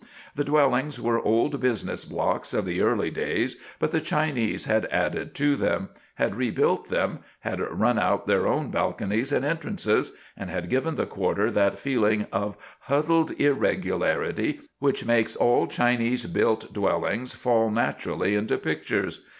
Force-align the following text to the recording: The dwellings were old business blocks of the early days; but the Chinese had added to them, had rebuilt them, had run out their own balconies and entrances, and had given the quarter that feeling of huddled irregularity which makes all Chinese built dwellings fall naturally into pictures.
The 0.33 0.43
dwellings 0.43 0.99
were 0.99 1.21
old 1.23 1.59
business 1.61 2.05
blocks 2.05 2.55
of 2.55 2.65
the 2.65 2.81
early 2.81 3.11
days; 3.11 3.57
but 3.77 3.91
the 3.91 4.01
Chinese 4.01 4.65
had 4.65 4.87
added 4.87 5.35
to 5.35 5.55
them, 5.55 5.89
had 6.15 6.33
rebuilt 6.33 6.89
them, 6.89 7.19
had 7.41 7.59
run 7.59 7.99
out 7.99 8.25
their 8.25 8.47
own 8.47 8.71
balconies 8.71 9.31
and 9.31 9.45
entrances, 9.45 10.13
and 10.35 10.49
had 10.49 10.71
given 10.71 10.95
the 10.95 11.05
quarter 11.05 11.51
that 11.51 11.77
feeling 11.77 12.25
of 12.31 12.57
huddled 12.89 13.29
irregularity 13.39 14.61
which 14.79 15.05
makes 15.05 15.35
all 15.35 15.67
Chinese 15.67 16.25
built 16.25 16.73
dwellings 16.73 17.35
fall 17.35 17.69
naturally 17.69 18.33
into 18.33 18.57
pictures. 18.57 19.21